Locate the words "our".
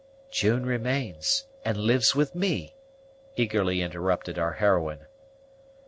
4.39-4.53